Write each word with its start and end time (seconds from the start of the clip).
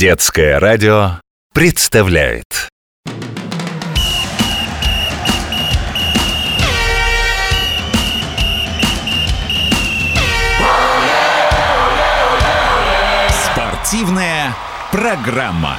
Детское 0.00 0.58
радио 0.58 1.20
представляет 1.52 2.46
Спортивная 13.44 14.56
программа. 14.90 15.76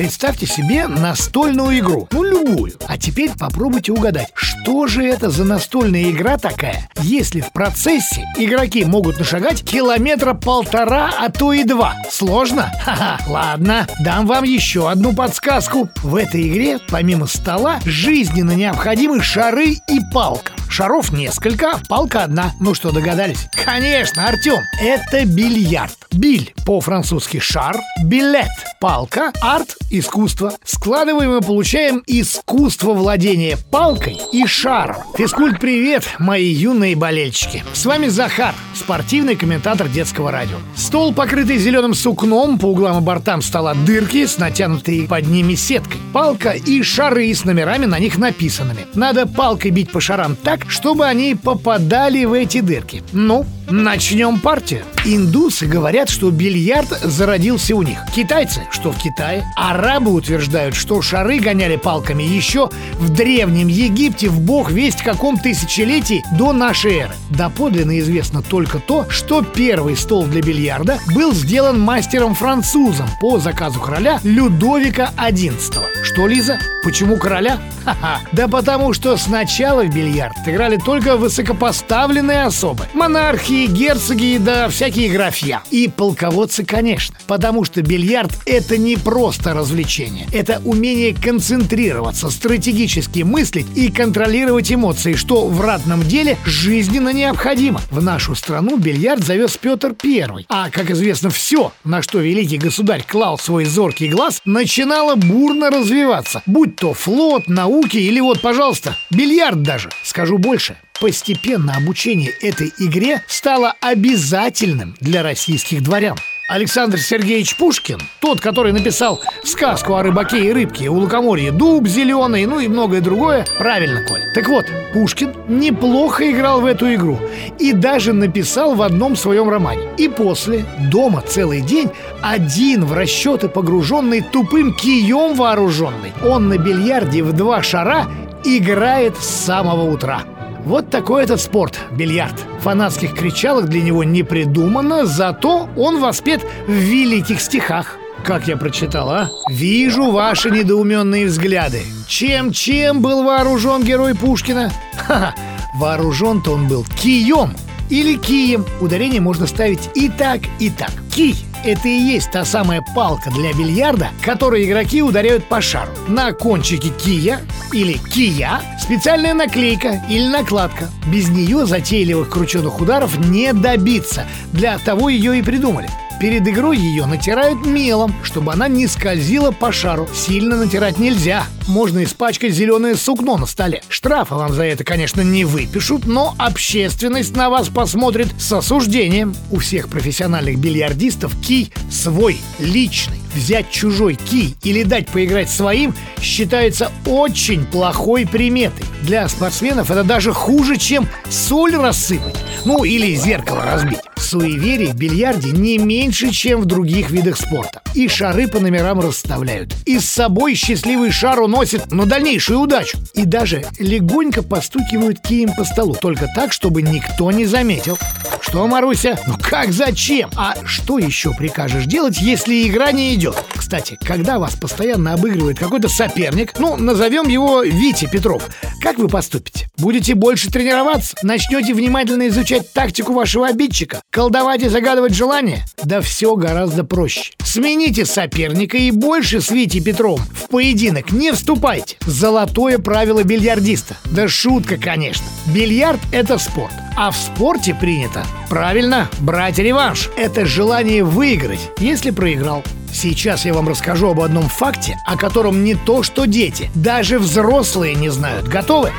Представьте 0.00 0.46
себе 0.46 0.86
настольную 0.86 1.78
игру, 1.80 2.08
ну 2.10 2.22
любую. 2.22 2.72
А 2.88 2.96
теперь 2.96 3.32
попробуйте 3.38 3.92
угадать, 3.92 4.30
что 4.32 4.86
же 4.86 5.04
это 5.04 5.28
за 5.28 5.44
настольная 5.44 6.10
игра 6.10 6.38
такая, 6.38 6.88
если 7.02 7.42
в 7.42 7.52
процессе 7.52 8.24
игроки 8.38 8.86
могут 8.86 9.18
нашагать 9.18 9.62
километра 9.62 10.32
полтора, 10.32 11.10
а 11.20 11.30
то 11.30 11.52
и 11.52 11.64
два. 11.64 11.96
Сложно? 12.10 12.72
Ха-ха, 12.82 13.18
ладно, 13.28 13.86
дам 14.02 14.26
вам 14.26 14.44
еще 14.44 14.90
одну 14.90 15.12
подсказку. 15.12 15.90
В 15.96 16.16
этой 16.16 16.48
игре, 16.48 16.78
помимо 16.88 17.26
стола, 17.26 17.78
жизненно 17.84 18.52
необходимы 18.52 19.20
шары 19.20 19.72
и 19.86 20.00
палка. 20.14 20.52
Шаров 20.70 21.12
несколько, 21.12 21.80
палка 21.88 22.22
одна. 22.22 22.52
Ну 22.60 22.74
что, 22.74 22.92
догадались? 22.92 23.48
Конечно, 23.64 24.28
Артем, 24.28 24.60
это 24.80 25.26
бильярд. 25.26 25.96
Биль 26.12 26.54
по-французски 26.64 27.40
шар, 27.40 27.76
билет– 28.04 28.48
палка, 28.80 29.32
арт– 29.42 29.76
искусство. 29.90 30.52
Складываем 30.64 31.36
и 31.36 31.44
получаем 31.44 32.02
искусство 32.06 32.94
владения 32.94 33.58
палкой 33.70 34.18
и 34.32 34.46
шаром. 34.46 34.96
Физкульт 35.16 35.58
привет, 35.58 36.04
мои 36.18 36.46
юные 36.46 36.94
болельщики. 36.94 37.64
С 37.72 37.84
вами 37.84 38.06
Захар, 38.06 38.54
спортивный 38.74 39.34
комментатор 39.34 39.88
детского 39.88 40.30
радио. 40.30 40.56
Стол, 40.76 41.12
покрытый 41.12 41.58
зеленым 41.58 41.94
сукном, 41.94 42.58
по 42.58 42.66
углам 42.66 42.98
и 42.98 43.00
бортам 43.00 43.42
стола 43.42 43.74
дырки 43.74 44.24
с 44.24 44.38
натянутой 44.38 45.06
под 45.08 45.26
ними 45.26 45.56
сеткой. 45.56 46.00
Палка 46.12 46.50
и 46.50 46.82
шары 46.82 47.32
с 47.32 47.44
номерами 47.44 47.86
на 47.86 48.00
них 48.00 48.18
написанными. 48.18 48.86
Надо 48.94 49.26
палкой 49.26 49.70
бить 49.70 49.92
по 49.92 50.00
шарам 50.00 50.34
так, 50.34 50.68
чтобы 50.68 51.06
они 51.06 51.36
попадали 51.36 52.24
в 52.24 52.32
эти 52.32 52.60
дырки. 52.60 53.04
Ну, 53.12 53.46
начнем 53.70 54.38
партию. 54.38 54.84
Индусы 55.04 55.66
говорят, 55.66 56.08
что 56.10 56.30
бильярд 56.30 56.88
зародился 57.02 57.74
у 57.74 57.82
них. 57.82 57.98
Китайцы, 58.14 58.62
что 58.70 58.92
в 58.92 58.98
Китае. 58.98 59.44
Арабы 59.56 60.12
утверждают, 60.12 60.74
что 60.74 61.00
шары 61.02 61.38
гоняли 61.38 61.76
палками 61.76 62.22
еще 62.22 62.70
в 62.94 63.08
Древнем 63.10 63.68
Египте 63.68 64.28
в 64.28 64.40
бог 64.40 64.70
весть 64.70 65.02
каком 65.02 65.38
тысячелетии 65.38 66.24
до 66.36 66.52
нашей 66.52 66.98
эры. 66.98 67.14
Доподлинно 67.30 67.98
известно 68.00 68.42
только 68.42 68.78
то, 68.78 69.06
что 69.08 69.42
первый 69.42 69.96
стол 69.96 70.26
для 70.26 70.42
бильярда 70.42 70.98
был 71.14 71.32
сделан 71.32 71.80
мастером-французом 71.80 73.08
по 73.20 73.38
заказу 73.38 73.80
короля 73.80 74.20
Людовика 74.22 75.10
XI. 75.16 75.80
Что, 76.02 76.26
Лиза? 76.26 76.58
Почему 76.82 77.16
короля? 77.16 77.58
Ха-ха. 77.84 78.20
Да 78.32 78.48
потому 78.48 78.92
что 78.92 79.16
сначала 79.16 79.82
в 79.82 79.94
бильярд 79.94 80.36
играли 80.46 80.76
только 80.76 81.16
высокопоставленные 81.16 82.44
особы. 82.44 82.86
Монархи, 82.94 83.59
герцоги 83.66 84.38
да 84.38 84.68
всякие 84.68 85.10
графья. 85.10 85.62
И 85.70 85.88
полководцы, 85.88 86.64
конечно. 86.64 87.16
Потому 87.26 87.64
что 87.64 87.82
бильярд— 87.82 88.32
это 88.46 88.76
не 88.78 88.96
просто 88.96 89.54
развлечение. 89.54 90.26
Это 90.32 90.60
умение 90.64 91.14
концентрироваться, 91.14 92.30
стратегически 92.30 93.20
мыслить 93.20 93.66
и 93.74 93.90
контролировать 93.90 94.72
эмоции, 94.72 95.14
что 95.14 95.46
в 95.46 95.60
ратном 95.60 96.02
деле 96.02 96.36
жизненно 96.44 97.12
необходимо. 97.12 97.80
В 97.90 98.02
нашу 98.02 98.34
страну 98.34 98.78
бильярд 98.78 99.24
завез 99.24 99.56
Петр 99.56 99.94
I. 100.04 100.46
А, 100.48 100.70
как 100.70 100.90
известно, 100.90 101.30
все, 101.30 101.72
на 101.84 102.02
что 102.02 102.18
великий 102.18 102.58
государь 102.58 103.04
клал 103.06 103.38
свой 103.38 103.64
зоркий 103.64 104.08
глаз, 104.08 104.40
начинало 104.44 105.14
бурно 105.14 105.70
развиваться. 105.70 106.42
Будь 106.46 106.76
то 106.76 106.94
флот, 106.94 107.48
науки 107.48 107.96
или 107.96 108.20
вот, 108.20 108.40
пожалуйста, 108.40 108.96
бильярд 109.10 109.62
даже. 109.62 109.90
Скажу 110.02 110.38
больше. 110.38 110.76
Постепенно 111.00 111.76
обучение 111.76 112.30
этой 112.42 112.74
игре 112.78 113.22
стало 113.26 113.74
обязательным 113.80 114.94
для 115.00 115.22
российских 115.22 115.82
дворян. 115.82 116.16
Александр 116.46 116.98
Сергеевич 116.98 117.56
Пушкин, 117.56 117.98
тот, 118.18 118.40
который 118.40 118.72
написал 118.72 119.18
сказку 119.42 119.94
о 119.94 120.02
рыбаке 120.02 120.48
и 120.48 120.52
рыбке, 120.52 120.90
у 120.90 120.96
лукоморья 120.96 121.52
дуб 121.52 121.86
зеленый, 121.86 122.44
ну 122.44 122.58
и 122.58 122.68
многое 122.68 123.00
другое, 123.00 123.46
правильно, 123.56 124.04
Коль. 124.06 124.20
Так 124.34 124.48
вот, 124.48 124.66
Пушкин 124.92 125.32
неплохо 125.48 126.30
играл 126.30 126.60
в 126.60 126.66
эту 126.66 126.92
игру 126.92 127.18
и 127.58 127.72
даже 127.72 128.12
написал 128.12 128.74
в 128.74 128.82
одном 128.82 129.16
своем 129.16 129.48
романе. 129.48 129.88
И 129.96 130.08
после, 130.08 130.66
дома 130.90 131.22
целый 131.22 131.62
день, 131.62 131.88
один 132.20 132.84
в 132.84 132.92
расчеты 132.92 133.48
погруженный 133.48 134.20
тупым 134.20 134.74
кием 134.74 135.34
вооруженный, 135.34 136.12
он 136.22 136.48
на 136.48 136.58
бильярде 136.58 137.22
в 137.22 137.32
два 137.32 137.62
шара 137.62 138.06
играет 138.44 139.16
с 139.16 139.26
самого 139.26 139.90
утра. 139.90 140.24
Вот 140.64 140.90
такой 140.90 141.24
этот 141.24 141.40
спорт– 141.40 141.78
бильярд. 141.92 142.34
Фанатских 142.60 143.14
кричалок 143.14 143.68
для 143.68 143.82
него 143.82 144.04
не 144.04 144.22
придумано, 144.22 145.06
зато 145.06 145.68
он 145.76 146.00
воспет 146.00 146.44
в 146.66 146.72
великих 146.72 147.40
стихах. 147.40 147.96
Как 148.24 148.46
я 148.46 148.56
прочитал, 148.56 149.08
а? 149.10 149.28
Вижу 149.50 150.10
ваши 150.10 150.50
недоуменные 150.50 151.26
взгляды. 151.26 151.82
Чем-чем 152.06 153.00
был 153.00 153.24
вооружен 153.24 153.82
герой 153.82 154.14
Пушкина? 154.14 154.70
Ха-ха, 154.98 155.34
вооружен-то 155.76 156.52
он 156.52 156.68
был 156.68 156.84
кием 157.00 157.54
или 157.88 158.16
кием. 158.16 158.66
Ударение 158.80 159.20
можно 159.20 159.46
ставить 159.46 159.88
и 159.94 160.08
так, 160.10 160.40
и 160.58 160.68
так. 160.68 160.92
Кий 161.12 161.36
это 161.62 161.88
и 161.88 161.98
есть 161.98 162.30
та 162.30 162.44
самая 162.44 162.82
палка 162.94 163.30
для 163.30 163.52
бильярда, 163.52 164.10
которой 164.22 164.64
игроки 164.64 165.02
ударяют 165.02 165.44
по 165.44 165.60
шару. 165.60 165.92
На 166.08 166.32
кончике 166.32 166.88
кия 166.88 167.40
или 167.72 167.98
кия 167.98 168.62
специальная 168.80 169.34
наклейка 169.34 170.02
или 170.08 170.26
накладка. 170.26 170.88
Без 171.12 171.28
нее 171.28 171.66
затейливых 171.66 172.30
крученых 172.30 172.80
ударов 172.80 173.18
не 173.18 173.52
добиться. 173.52 174.26
Для 174.52 174.78
того 174.78 175.10
ее 175.10 175.38
и 175.38 175.42
придумали. 175.42 175.90
Перед 176.20 176.46
игрой 176.46 176.76
ее 176.76 177.06
натирают 177.06 177.64
мелом, 177.64 178.14
чтобы 178.22 178.52
она 178.52 178.68
не 178.68 178.86
скользила 178.86 179.52
по 179.52 179.72
шару. 179.72 180.06
Сильно 180.14 180.54
натирать 180.56 180.98
нельзя. 180.98 181.44
Можно 181.66 182.04
испачкать 182.04 182.52
зеленое 182.52 182.94
сукно 182.94 183.38
на 183.38 183.46
столе. 183.46 183.82
Штрафа 183.88 184.34
вам 184.34 184.52
за 184.52 184.64
это, 184.64 184.84
конечно, 184.84 185.22
не 185.22 185.46
выпишут, 185.46 186.04
но 186.04 186.34
общественность 186.36 187.34
на 187.34 187.48
вас 187.48 187.68
посмотрит 187.68 188.28
с 188.38 188.52
осуждением. 188.52 189.34
У 189.50 189.60
всех 189.60 189.88
профессиональных 189.88 190.58
бильярдистов 190.58 191.32
кий 191.40 191.72
свой, 191.90 192.36
личный. 192.58 193.16
Взять 193.34 193.70
чужой 193.70 194.16
кий 194.16 194.56
или 194.62 194.82
дать 194.82 195.08
поиграть 195.08 195.48
своим 195.48 195.94
считается 196.20 196.92
очень 197.06 197.64
плохой 197.64 198.26
приметой. 198.26 198.84
Для 199.02 199.26
спортсменов 199.26 199.90
это 199.90 200.04
даже 200.04 200.34
хуже, 200.34 200.76
чем 200.76 201.08
соль 201.30 201.76
рассыпать. 201.76 202.36
Ну 202.66 202.84
или 202.84 203.14
зеркало 203.14 203.64
разбить. 203.64 203.99
Суеверий 204.20 204.88
в 204.88 204.94
бильярде 204.94 205.50
не 205.50 205.78
меньше, 205.78 206.30
чем 206.30 206.60
в 206.60 206.64
других 206.66 207.10
видах 207.10 207.36
спорта. 207.36 207.82
И 207.94 208.06
шары 208.06 208.46
по 208.46 208.60
номерам 208.60 209.00
расставляют. 209.00 209.74
И 209.86 209.98
с 209.98 210.04
собой 210.04 210.54
счастливый 210.54 211.10
шар 211.10 211.40
уносит 211.40 211.90
на 211.90 212.06
дальнейшую 212.06 212.60
удачу. 212.60 212.98
И 213.14 213.24
даже 213.24 213.64
легонько 213.78 214.42
постукивают 214.42 215.20
кием 215.20 215.52
по 215.54 215.64
столу. 215.64 215.94
Только 215.94 216.28
так, 216.34 216.52
чтобы 216.52 216.82
никто 216.82 217.30
не 217.32 217.46
заметил. 217.46 217.98
Что, 218.40 218.66
Маруся? 218.66 219.18
Ну 219.26 219.34
как 219.40 219.72
зачем? 219.72 220.30
А 220.36 220.54
что 220.64 220.98
еще 220.98 221.32
прикажешь 221.32 221.86
делать, 221.86 222.18
если 222.20 222.68
игра 222.68 222.92
не 222.92 223.14
идет? 223.14 223.36
Кстати, 223.70 223.96
когда 224.04 224.40
вас 224.40 224.56
постоянно 224.56 225.12
обыгрывает 225.12 225.60
какой-то 225.60 225.88
соперник, 225.88 226.58
ну, 226.58 226.74
назовем 226.74 227.28
его 227.28 227.62
Витя 227.62 228.08
Петров, 228.10 228.48
как 228.82 228.98
вы 228.98 229.06
поступите? 229.06 229.70
Будете 229.78 230.16
больше 230.16 230.50
тренироваться? 230.50 231.16
Начнете 231.22 231.72
внимательно 231.72 232.26
изучать 232.26 232.72
тактику 232.72 233.12
вашего 233.12 233.46
обидчика? 233.46 234.02
Колдовать 234.10 234.64
и 234.64 234.68
загадывать 234.68 235.14
желания? 235.14 235.64
Да 235.84 236.00
все 236.00 236.34
гораздо 236.34 236.82
проще. 236.82 237.34
Смените 237.44 238.06
соперника 238.06 238.76
и 238.76 238.90
больше 238.90 239.40
с 239.40 239.52
Витей 239.52 239.80
Петровым 239.80 240.26
в 240.34 240.48
поединок 240.48 241.12
не 241.12 241.30
вступайте. 241.30 241.96
Золотое 242.00 242.78
правило 242.78 243.22
бильярдиста. 243.22 243.96
Да 244.06 244.26
шутка, 244.26 244.78
конечно. 244.78 245.26
Бильярд— 245.54 246.00
это 246.12 246.38
спорт. 246.38 246.72
А 246.96 247.12
в 247.12 247.16
спорте 247.16 247.76
принято, 247.76 248.26
правильно, 248.48 249.08
брать 249.20 249.58
реванш. 249.60 250.10
Это 250.16 250.44
желание 250.44 251.04
выиграть, 251.04 251.70
если 251.78 252.10
проиграл. 252.10 252.64
Сейчас 252.92 253.44
я 253.44 253.54
вам 253.54 253.68
расскажу 253.68 254.10
об 254.10 254.20
одном 254.20 254.48
факте, 254.48 254.98
о 255.06 255.16
котором 255.16 255.64
не 255.64 255.74
то 255.74 256.02
что 256.02 256.26
дети, 256.26 256.70
даже 256.74 257.18
взрослые 257.18 257.94
не 257.94 258.08
знают. 258.08 258.48
Готовы? 258.48 258.90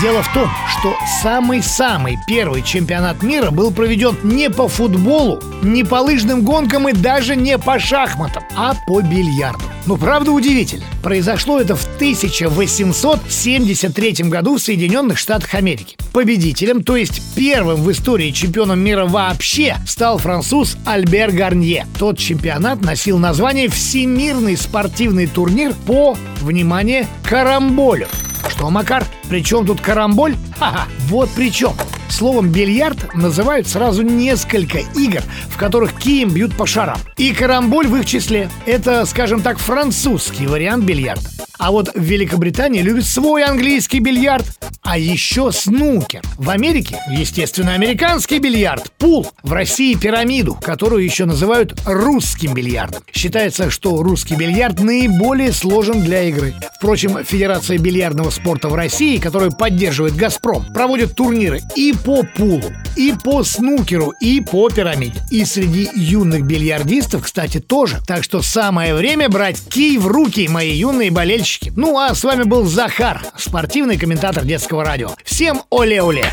Дело 0.00 0.22
в 0.22 0.32
том, 0.32 0.48
что 0.68 0.94
самый-самый 1.22 2.18
первый 2.26 2.62
чемпионат 2.62 3.22
мира 3.22 3.50
был 3.50 3.72
проведен 3.72 4.16
не 4.22 4.48
по 4.48 4.68
футболу, 4.68 5.42
не 5.62 5.82
по 5.82 5.96
лыжным 5.96 6.42
гонкам 6.42 6.88
и 6.88 6.92
даже 6.92 7.34
не 7.34 7.58
по 7.58 7.78
шахматам, 7.80 8.44
а 8.56 8.74
по 8.86 9.00
бильярду. 9.00 9.64
Ну, 9.88 9.96
правда 9.96 10.30
удивительно. 10.32 10.84
Произошло 11.02 11.58
это 11.58 11.74
в 11.74 11.82
1873 11.96 14.28
году 14.28 14.58
в 14.58 14.60
Соединенных 14.60 15.16
Штатах 15.16 15.54
Америки. 15.54 15.96
Победителем, 16.12 16.84
то 16.84 16.94
есть 16.94 17.22
первым 17.34 17.76
в 17.76 17.90
истории 17.90 18.30
чемпионом 18.30 18.80
мира 18.80 19.06
вообще, 19.06 19.76
стал 19.86 20.18
француз 20.18 20.76
Альбер 20.84 21.32
Гарнье. 21.32 21.86
Тот 21.98 22.18
чемпионат 22.18 22.82
носил 22.82 23.16
название 23.16 23.70
«Всемирный 23.70 24.58
спортивный 24.58 25.26
турнир 25.26 25.72
по, 25.86 26.18
внимание, 26.42 27.06
карамболю». 27.24 28.08
Что, 28.46 28.68
Макар, 28.68 29.06
при 29.30 29.42
чем 29.42 29.64
тут 29.64 29.80
карамболь? 29.80 30.36
Ха-ха, 30.58 30.86
вот 31.08 31.30
при 31.30 31.50
чем. 31.50 31.72
Словом 32.10 32.50
бильярд 32.50 33.14
называют 33.14 33.68
сразу 33.68 34.02
несколько 34.02 34.78
игр, 34.78 35.22
в 35.50 35.56
которых 35.56 35.92
кием 35.98 36.30
бьют 36.30 36.56
по 36.56 36.66
шарам. 36.66 36.98
И 37.16 37.32
карамболь 37.32 37.86
в 37.86 37.96
их 37.96 38.06
числе. 38.06 38.50
Это, 38.66 39.04
скажем 39.06 39.42
так, 39.42 39.58
французский 39.58 40.46
вариант 40.46 40.84
бильярда. 40.84 41.28
А 41.58 41.72
вот 41.72 41.90
в 41.94 42.00
Великобритании 42.00 42.82
любят 42.82 43.04
свой 43.04 43.44
английский 43.44 43.98
бильярд, 43.98 44.46
а 44.90 44.96
еще 44.96 45.52
снукер. 45.52 46.22
В 46.38 46.48
Америке, 46.48 46.98
естественно, 47.10 47.74
американский 47.74 48.38
бильярд, 48.38 48.90
пул. 48.96 49.30
В 49.42 49.52
России 49.52 49.94
пирамиду, 49.94 50.54
которую 50.54 51.04
еще 51.04 51.26
называют 51.26 51.78
русским 51.84 52.54
бильярдом. 52.54 53.02
Считается, 53.12 53.70
что 53.70 54.02
русский 54.02 54.34
бильярд 54.34 54.80
наиболее 54.80 55.52
сложен 55.52 56.02
для 56.02 56.22
игры. 56.22 56.54
Впрочем, 56.78 57.22
Федерация 57.22 57.76
бильярдного 57.76 58.30
спорта 58.30 58.70
в 58.70 58.74
России, 58.74 59.18
которую 59.18 59.52
поддерживает 59.52 60.16
«Газпром», 60.16 60.64
проводит 60.72 61.14
турниры 61.14 61.60
и 61.76 61.92
по 61.92 62.22
пулу, 62.22 62.72
и 62.96 63.12
по 63.22 63.44
снукеру, 63.44 64.14
и 64.22 64.40
по 64.40 64.70
пирамиде. 64.70 65.20
И 65.30 65.44
среди 65.44 65.90
юных 65.94 66.44
бильярдистов, 66.44 67.24
кстати, 67.24 67.60
тоже. 67.60 67.98
Так 68.06 68.24
что 68.24 68.40
самое 68.40 68.94
время 68.94 69.28
брать 69.28 69.60
кий 69.68 69.98
в 69.98 70.06
руки, 70.06 70.48
мои 70.48 70.72
юные 70.72 71.10
болельщики. 71.10 71.70
Ну 71.76 71.98
а 71.98 72.14
с 72.14 72.24
вами 72.24 72.44
был 72.44 72.64
Захар, 72.64 73.20
спортивный 73.36 73.98
комментатор 73.98 74.44
детского 74.46 74.77
радио. 74.84 75.10
Всем 75.24 75.62
оле-оле! 75.70 76.24